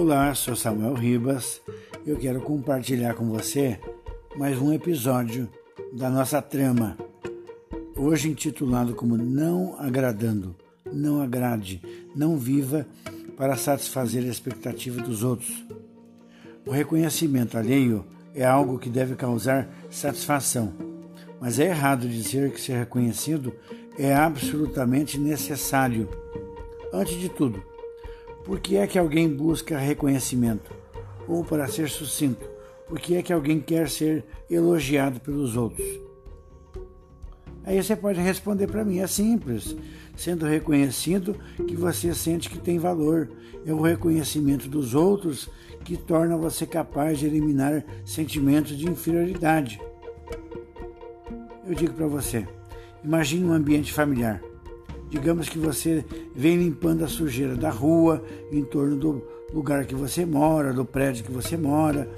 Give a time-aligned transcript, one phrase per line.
[0.00, 1.60] Olá, sou Samuel Ribas.
[2.06, 3.80] Eu quero compartilhar com você
[4.36, 5.48] mais um episódio
[5.92, 6.96] da nossa trama.
[7.96, 10.54] Hoje intitulado como Não Agradando.
[10.92, 11.82] Não agrade,
[12.14, 12.86] não viva
[13.36, 15.66] para satisfazer a expectativa dos outros.
[16.64, 18.04] O reconhecimento alheio
[18.36, 20.74] é algo que deve causar satisfação,
[21.40, 23.52] mas é errado dizer que ser reconhecido
[23.98, 26.08] é absolutamente necessário.
[26.92, 27.60] Antes de tudo,
[28.48, 30.72] por que é que alguém busca reconhecimento?
[31.28, 32.48] Ou, para ser sucinto,
[32.88, 35.86] por que é que alguém quer ser elogiado pelos outros?
[37.62, 39.76] Aí você pode responder para mim, é simples.
[40.16, 43.28] Sendo reconhecido que você sente que tem valor.
[43.66, 45.50] É o reconhecimento dos outros
[45.84, 49.78] que torna você capaz de eliminar sentimentos de inferioridade.
[51.66, 52.48] Eu digo para você,
[53.04, 54.47] imagine um ambiente familiar.
[55.10, 56.04] Digamos que você
[56.34, 61.24] vem limpando a sujeira da rua, em torno do lugar que você mora, do prédio
[61.24, 62.08] que você mora.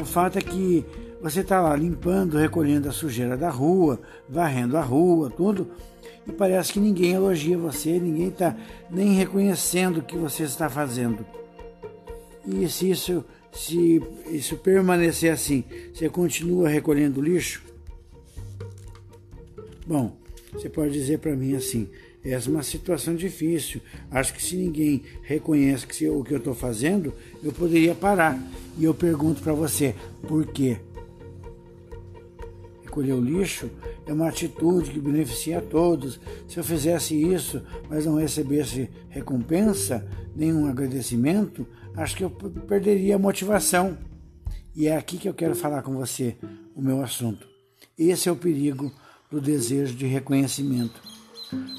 [0.00, 0.84] O fato é que
[1.20, 5.68] você está lá limpando, recolhendo a sujeira da rua, varrendo a rua, tudo,
[6.26, 8.56] e parece que ninguém elogia você, ninguém está
[8.90, 11.24] nem reconhecendo o que você está fazendo.
[12.46, 17.62] E se isso, se isso permanecer assim, você continua recolhendo lixo?
[19.86, 20.16] Bom,
[20.52, 21.88] você pode dizer para mim assim:
[22.24, 23.80] é uma situação difícil.
[24.10, 28.38] Acho que se ninguém reconhece que o que eu estou fazendo, eu poderia parar.
[28.76, 29.94] E eu pergunto para você,
[30.26, 30.78] por quê?
[32.82, 33.70] Recolher o lixo
[34.06, 36.20] é uma atitude que beneficia a todos.
[36.48, 43.18] Se eu fizesse isso, mas não recebesse recompensa, nenhum agradecimento, acho que eu perderia a
[43.18, 43.96] motivação.
[44.74, 46.36] E é aqui que eu quero falar com você
[46.74, 47.46] o meu assunto.
[47.96, 48.92] Esse é o perigo
[49.30, 51.17] do desejo de reconhecimento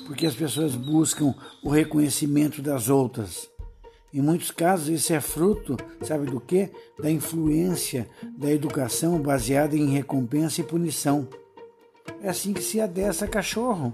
[0.06, 3.50] porque as pessoas buscam o reconhecimento das outras.
[4.12, 6.72] Em muitos casos, isso é fruto, sabe do que?
[7.00, 11.28] Da influência da educação baseada em recompensa e punição.
[12.22, 13.94] É assim que se adessa cachorro.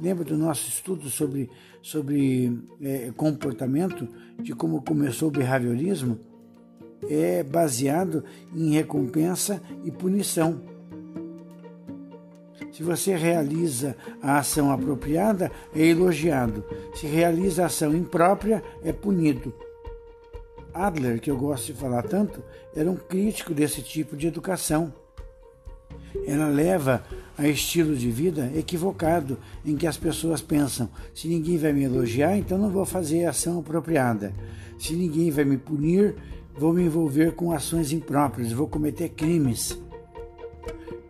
[0.00, 1.48] Lembra do nosso estudo sobre,
[1.80, 4.08] sobre é, comportamento,
[4.42, 6.18] de como começou o behaviorismo?
[7.08, 10.73] É baseado em recompensa e punição.
[12.74, 16.64] Se você realiza a ação apropriada, é elogiado.
[16.92, 19.54] Se realiza a ação imprópria, é punido.
[20.74, 22.42] Adler, que eu gosto de falar tanto,
[22.74, 24.92] era um crítico desse tipo de educação.
[26.26, 27.04] Ela leva
[27.38, 32.36] a estilo de vida equivocado, em que as pessoas pensam: se ninguém vai me elogiar,
[32.36, 34.34] então não vou fazer ação apropriada.
[34.80, 36.16] Se ninguém vai me punir,
[36.52, 39.78] vou me envolver com ações impróprias, vou cometer crimes.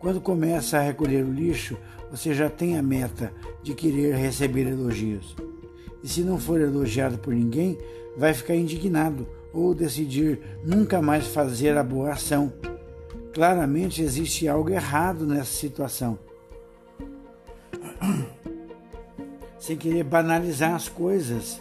[0.05, 1.75] Quando começa a recolher o lixo,
[2.11, 3.33] você já tem a meta
[3.63, 5.35] de querer receber elogios.
[6.03, 7.75] E se não for elogiado por ninguém,
[8.15, 12.53] vai ficar indignado ou decidir nunca mais fazer a boa ação.
[13.33, 16.19] Claramente existe algo errado nessa situação.
[19.57, 21.59] Sem querer banalizar as coisas.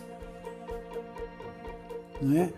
[2.24, 2.50] Não é?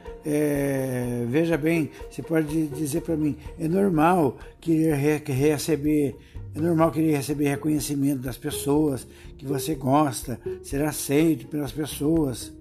[1.28, 6.16] Veja bem, você pode dizer para mim, é normal querer receber,
[6.54, 9.06] é normal querer receber reconhecimento das pessoas,
[9.37, 12.53] que você gosta, ser aceito pelas pessoas.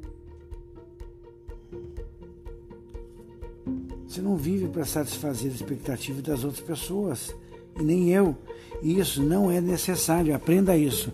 [4.08, 7.36] Você não vive para satisfazer a expectativa das outras pessoas,
[7.80, 8.36] e nem eu.
[8.82, 11.12] E isso não é necessário, aprenda isso.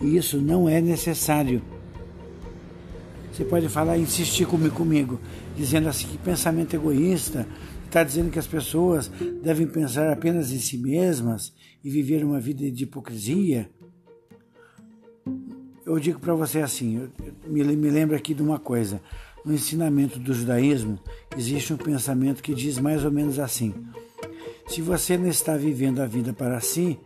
[0.00, 1.62] Isso não é necessário.
[3.42, 5.20] Você pode falar, insistir comigo, comigo
[5.56, 7.44] dizendo assim que pensamento egoísta
[7.84, 9.10] está dizendo que as pessoas
[9.42, 11.52] devem pensar apenas em si mesmas
[11.82, 13.68] e viver uma vida de hipocrisia.
[15.84, 17.08] Eu digo para você assim,
[17.44, 19.02] me, me aqui de uma coisa.
[19.44, 21.00] No ensinamento do judaísmo
[21.36, 23.74] existe um pensamento que diz mais ou menos assim:
[24.68, 26.96] se você não está vivendo a vida para si,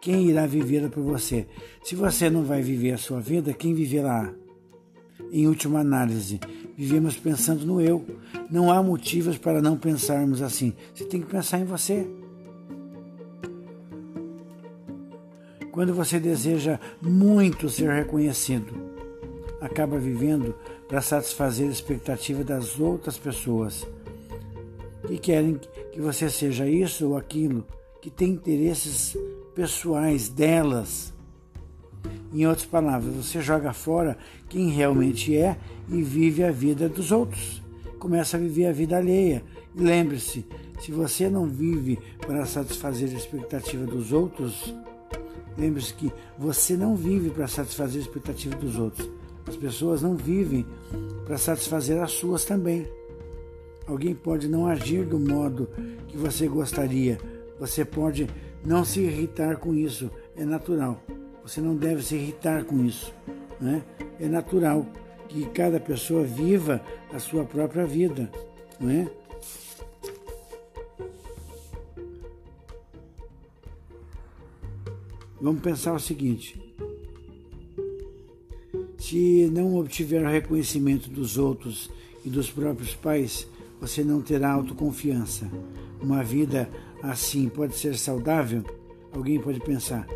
[0.00, 1.46] quem irá vivê-la por você?
[1.84, 4.34] Se você não vai viver a sua vida, quem viverá?
[5.36, 6.38] Em última análise,
[6.76, 8.06] vivemos pensando no eu.
[8.48, 10.72] Não há motivos para não pensarmos assim.
[10.94, 12.06] Você tem que pensar em você.
[15.72, 18.72] Quando você deseja muito ser reconhecido,
[19.60, 20.54] acaba vivendo
[20.86, 23.84] para satisfazer a expectativa das outras pessoas
[25.08, 25.58] que querem
[25.90, 27.66] que você seja isso ou aquilo,
[28.00, 29.16] que tem interesses
[29.52, 31.13] pessoais delas.
[32.34, 35.56] Em outras palavras, você joga fora quem realmente é
[35.88, 37.62] e vive a vida dos outros.
[38.00, 39.44] Começa a viver a vida alheia.
[39.72, 40.44] E lembre-se,
[40.80, 44.74] se você não vive para satisfazer a expectativa dos outros,
[45.56, 49.08] lembre-se que você não vive para satisfazer a expectativa dos outros.
[49.46, 50.66] As pessoas não vivem
[51.24, 52.84] para satisfazer as suas também.
[53.86, 55.68] Alguém pode não agir do modo
[56.08, 57.16] que você gostaria.
[57.60, 58.28] Você pode
[58.64, 60.10] não se irritar com isso.
[60.36, 61.00] É natural.
[61.44, 63.12] Você não deve se irritar com isso.
[63.60, 63.84] Né?
[64.18, 64.86] É natural
[65.28, 66.82] que cada pessoa viva
[67.12, 68.30] a sua própria vida.
[68.80, 69.08] Não é?
[75.40, 76.58] Vamos pensar o seguinte:
[78.98, 81.90] se não obtiver o reconhecimento dos outros
[82.24, 83.46] e dos próprios pais,
[83.78, 85.46] você não terá autoconfiança.
[86.00, 86.70] Uma vida
[87.02, 88.64] assim pode ser saudável?
[89.12, 90.06] Alguém pode pensar: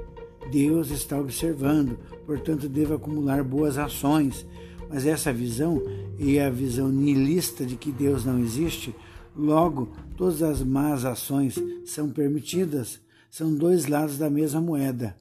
[0.51, 4.47] Deus está observando, portanto devo acumular boas ações.
[4.89, 5.83] Mas essa visão
[6.19, 8.95] e a visão nihilista de que Deus não existe,
[9.37, 13.01] logo todas as más ações são permitidas
[13.31, 15.17] são dois lados da mesma moeda.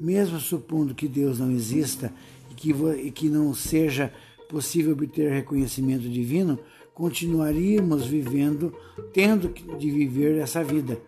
[0.00, 2.12] Mesmo supondo que Deus não exista
[2.50, 2.70] e que,
[3.02, 4.12] e que não seja
[4.48, 6.58] possível obter reconhecimento divino,
[6.94, 8.74] continuaríamos vivendo,
[9.12, 11.00] tendo de viver essa vida.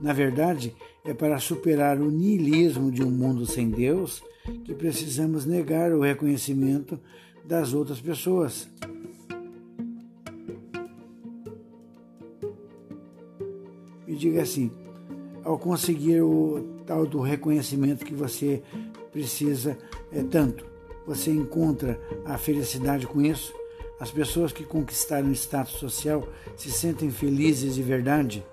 [0.00, 0.74] Na verdade,
[1.04, 4.22] é para superar o niilismo de um mundo sem Deus
[4.64, 6.98] que precisamos negar o reconhecimento
[7.44, 8.68] das outras pessoas.
[14.06, 14.70] Me diga assim:
[15.44, 18.62] ao conseguir o tal do reconhecimento que você
[19.12, 19.78] precisa
[20.10, 20.64] é, tanto.
[21.06, 23.52] Você encontra a felicidade com isso?
[24.00, 26.26] As pessoas que conquistaram o status social
[26.56, 28.44] se sentem felizes de verdade?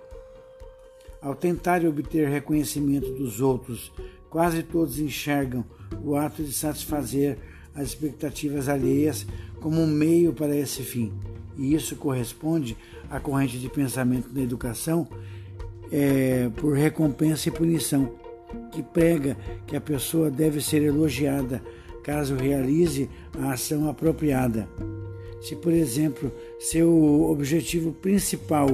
[1.22, 3.92] Ao tentar obter reconhecimento dos outros,
[4.30, 5.64] quase todos enxergam
[6.04, 7.38] o ato de satisfazer
[7.76, 9.26] as expectativas alheias
[9.60, 11.14] como um meio para esse fim.
[11.58, 12.76] E isso corresponde
[13.10, 15.08] à corrente de pensamento da educação
[15.92, 18.16] é, por recompensa e punição,
[18.72, 19.38] que prega
[19.68, 21.62] que a pessoa deve ser elogiada
[22.04, 23.10] caso realize
[23.40, 24.68] a ação apropriada.
[25.42, 28.68] Se, por exemplo, seu objetivo principal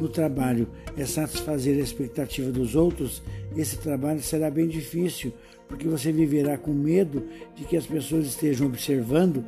[0.00, 0.66] no trabalho
[0.96, 3.22] é satisfazer a expectativa dos outros,
[3.54, 5.32] esse trabalho será bem difícil,
[5.68, 7.22] porque você viverá com medo
[7.54, 9.44] de que as pessoas estejam observando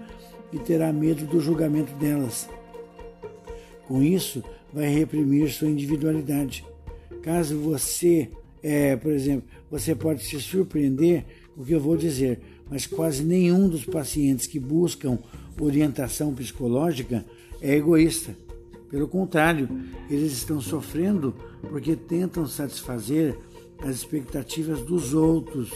[0.53, 2.49] e terá medo do julgamento delas.
[3.87, 6.65] Com isso, vai reprimir sua individualidade.
[7.23, 8.29] Caso você,
[8.63, 11.25] é, por exemplo, você pode se surpreender
[11.57, 15.19] o que eu vou dizer, mas quase nenhum dos pacientes que buscam
[15.61, 17.25] orientação psicológica
[17.61, 18.37] é egoísta.
[18.91, 19.69] Pelo contrário,
[20.09, 21.35] eles estão sofrendo
[21.69, 23.37] porque tentam satisfazer
[23.81, 25.71] as expectativas dos outros,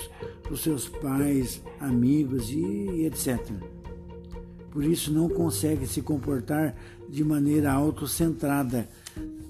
[0.48, 3.38] dos seus pais, amigos e etc.
[4.70, 6.74] Por isso não conseguem se comportar
[7.08, 8.88] de maneira autocentrada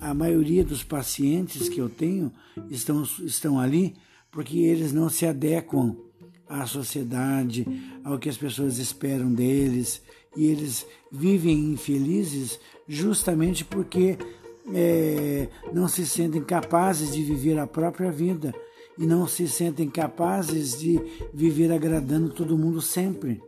[0.00, 2.32] a maioria dos pacientes que eu tenho
[2.68, 3.94] estão, estão ali
[4.32, 5.96] porque eles não se adequam
[6.52, 7.66] à sociedade,
[8.04, 10.02] ao que as pessoas esperam deles,
[10.37, 14.19] e eles vivem infelizes justamente porque
[14.72, 18.54] é, não se sentem capazes de viver a própria vida
[18.99, 21.00] e não se sentem capazes de
[21.32, 23.43] viver agradando todo mundo sempre.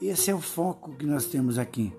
[0.00, 1.92] Esse é o foco que nós temos aqui.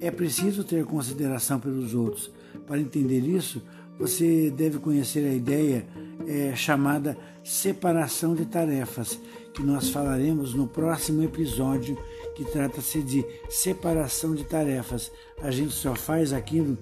[0.00, 2.30] É preciso ter consideração pelos outros.
[2.66, 3.62] Para entender isso,
[3.98, 5.86] você deve conhecer a ideia
[6.26, 9.18] é, chamada separação de tarefas,
[9.52, 11.98] que nós falaremos no próximo episódio,
[12.36, 15.10] que trata-se de separação de tarefas.
[15.42, 16.78] A gente só faz aquilo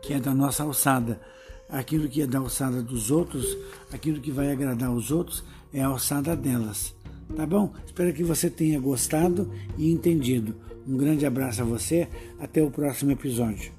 [0.00, 1.20] que é da nossa alçada.
[1.68, 3.56] Aquilo que é da alçada dos outros,
[3.90, 6.94] aquilo que vai agradar os outros, é a alçada delas.
[7.34, 7.72] Tá bom?
[7.86, 10.54] Espero que você tenha gostado e entendido.
[10.86, 13.72] Um grande abraço a você, até o próximo episódio.